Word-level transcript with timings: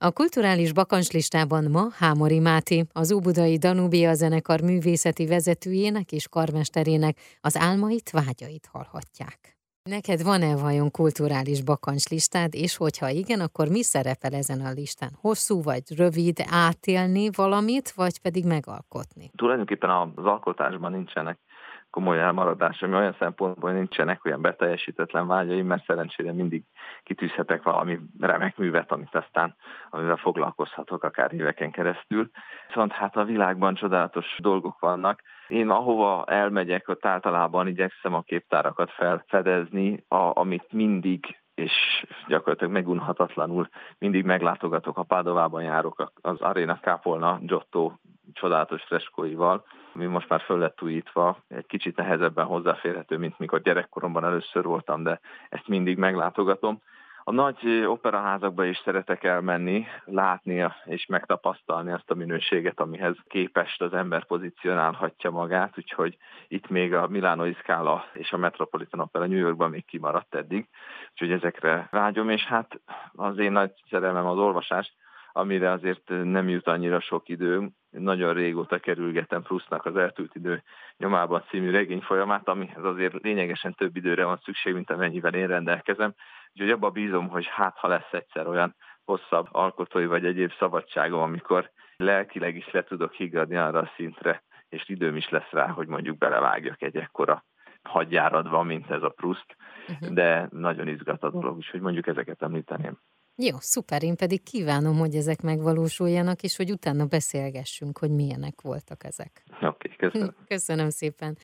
A 0.00 0.12
kulturális 0.12 0.72
bakancslistában 0.72 1.64
ma 1.70 1.84
Hámori 1.98 2.38
Máté, 2.38 2.84
az 2.92 3.12
Óbudai 3.12 3.56
Danubia 3.56 4.14
zenekar 4.14 4.60
művészeti 4.60 5.26
vezetőjének 5.26 6.12
és 6.12 6.28
karmesterének 6.28 7.16
az 7.40 7.56
álmait, 7.56 8.10
vágyait 8.10 8.68
hallhatják. 8.72 9.56
Neked 9.82 10.22
van-e 10.22 10.56
vajon 10.56 10.90
kulturális 10.90 11.62
bakancslistád, 11.62 12.54
és 12.54 12.76
hogyha 12.76 13.08
igen, 13.08 13.40
akkor 13.40 13.68
mi 13.68 13.82
szerepel 13.82 14.32
ezen 14.32 14.60
a 14.60 14.70
listán? 14.70 15.10
Hosszú 15.20 15.62
vagy 15.62 15.82
rövid, 15.96 16.38
átélni 16.50 17.28
valamit, 17.36 17.90
vagy 17.90 18.20
pedig 18.20 18.44
megalkotni? 18.46 19.30
Tulajdonképpen 19.36 19.90
az 19.90 20.24
alkotásban 20.24 20.92
nincsenek 20.92 21.38
komoly 21.90 22.20
elmaradás, 22.20 22.82
ami 22.82 22.94
olyan 22.94 23.16
szempontból 23.18 23.72
nincsenek 23.72 24.24
olyan 24.24 24.40
beteljesítetlen 24.40 25.26
vágyaim, 25.26 25.66
mert 25.66 25.84
szerencsére 25.84 26.32
mindig 26.32 26.62
kitűzhetek 27.02 27.62
valami 27.62 27.98
remek 28.20 28.56
művet, 28.56 28.92
amit 28.92 29.14
aztán, 29.14 29.54
amivel 29.90 30.16
foglalkozhatok 30.16 31.04
akár 31.04 31.32
éveken 31.32 31.70
keresztül. 31.70 32.30
Viszont 32.66 32.92
hát 32.92 33.16
a 33.16 33.24
világban 33.24 33.74
csodálatos 33.74 34.36
dolgok 34.38 34.80
vannak. 34.80 35.22
Én 35.48 35.70
ahova 35.70 36.24
elmegyek, 36.24 36.88
ott 36.88 37.06
általában 37.06 37.66
igyekszem 37.66 38.14
a 38.14 38.22
képtárakat 38.22 38.90
felfedezni, 38.90 40.04
a, 40.08 40.38
amit 40.38 40.72
mindig 40.72 41.36
és 41.54 41.72
gyakorlatilag 42.26 42.72
megunhatatlanul 42.72 43.68
mindig 43.98 44.24
meglátogatok, 44.24 44.98
a 44.98 45.02
Pádovában 45.02 45.62
járok 45.62 46.12
az 46.20 46.40
Arena 46.40 46.80
Kápolna 46.80 47.38
Giotto 47.40 47.92
csodálatos 48.32 48.82
freskóival, 48.82 49.64
ami 49.98 50.06
most 50.06 50.28
már 50.28 50.40
föl 50.40 50.58
lett 50.58 50.82
újítva, 50.82 51.38
egy 51.48 51.66
kicsit 51.66 51.96
nehezebben 51.96 52.44
hozzáférhető, 52.44 53.16
mint 53.16 53.38
mikor 53.38 53.60
gyerekkoromban 53.60 54.24
először 54.24 54.64
voltam, 54.64 55.02
de 55.02 55.20
ezt 55.48 55.68
mindig 55.68 55.96
meglátogatom. 55.96 56.80
A 57.24 57.32
nagy 57.32 57.84
operaházakba 57.86 58.64
is 58.64 58.80
szeretek 58.84 59.24
elmenni, 59.24 59.86
látni 60.04 60.70
és 60.84 61.06
megtapasztalni 61.06 61.92
azt 61.92 62.10
a 62.10 62.14
minőséget, 62.14 62.80
amihez 62.80 63.16
képest 63.26 63.82
az 63.82 63.92
ember 63.92 64.26
pozícionálhatja 64.26 65.30
magát, 65.30 65.78
úgyhogy 65.78 66.16
itt 66.48 66.68
még 66.68 66.94
a 66.94 67.08
Milano 67.08 67.52
Scala 67.52 68.04
és 68.12 68.32
a 68.32 68.36
Metropolitan 68.36 69.00
Opera 69.00 69.26
New 69.26 69.38
Yorkban 69.38 69.70
még 69.70 69.84
kimaradt 69.84 70.34
eddig, 70.34 70.68
úgyhogy 71.10 71.32
ezekre 71.32 71.88
vágyom, 71.90 72.28
és 72.28 72.44
hát 72.44 72.80
az 73.12 73.38
én 73.38 73.52
nagy 73.52 73.72
szerelmem 73.90 74.26
az 74.26 74.38
olvasás, 74.38 74.96
amire 75.32 75.70
azért 75.70 76.08
nem 76.08 76.48
jut 76.48 76.68
annyira 76.68 77.00
sok 77.00 77.28
időm. 77.28 77.70
Nagyon 77.90 78.34
régóta 78.34 78.78
kerülgetem 78.78 79.42
Prusznak 79.42 79.86
az 79.86 79.96
Eltűlt 79.96 80.34
idő 80.34 80.62
nyomában 80.96 81.44
című 81.48 81.70
regény 81.70 82.00
folyamát, 82.00 82.48
amihez 82.48 82.84
azért 82.84 83.22
lényegesen 83.22 83.74
több 83.74 83.96
időre 83.96 84.24
van 84.24 84.40
szükség, 84.44 84.74
mint 84.74 84.90
amennyivel 84.90 85.34
én 85.34 85.46
rendelkezem. 85.46 86.14
Úgyhogy 86.52 86.70
abban 86.70 86.92
bízom, 86.92 87.28
hogy 87.28 87.46
hát 87.46 87.76
ha 87.76 87.88
lesz 87.88 88.12
egyszer 88.12 88.46
olyan 88.46 88.74
hosszabb 89.04 89.48
alkotói 89.50 90.06
vagy 90.06 90.24
egyéb 90.24 90.52
szabadságom, 90.58 91.20
amikor 91.20 91.70
lelkileg 91.96 92.56
is 92.56 92.70
le 92.70 92.82
tudok 92.82 93.12
higgadni 93.12 93.56
arra 93.56 93.78
a 93.78 93.90
szintre, 93.96 94.42
és 94.68 94.88
időm 94.88 95.16
is 95.16 95.28
lesz 95.28 95.50
rá, 95.50 95.66
hogy 95.66 95.86
mondjuk 95.86 96.18
belevágjak 96.18 96.82
egy 96.82 96.96
ekkora 96.96 97.44
hadjáradva, 97.82 98.62
mint 98.62 98.90
ez 98.90 99.02
a 99.02 99.08
Pruszt, 99.08 99.56
uh-huh. 99.88 100.08
de 100.08 100.48
nagyon 100.50 100.88
izgat 100.88 101.22
a 101.22 101.30
dolog, 101.30 101.56
úgyhogy 101.56 101.80
mondjuk 101.80 102.06
ezeket 102.06 102.42
említeném. 102.42 102.98
Jó, 103.40 103.56
szuper, 103.60 104.02
én 104.02 104.16
pedig 104.16 104.42
kívánom, 104.42 104.98
hogy 104.98 105.14
ezek 105.14 105.40
megvalósuljanak, 105.42 106.42
és 106.42 106.56
hogy 106.56 106.70
utána 106.70 107.04
beszélgessünk, 107.04 107.98
hogy 107.98 108.10
milyenek 108.10 108.60
voltak 108.60 109.04
ezek. 109.04 109.42
Oké, 109.50 109.66
okay, 109.66 109.96
köszönöm. 109.96 110.34
Köszönöm 110.48 110.90
szépen. 110.90 111.36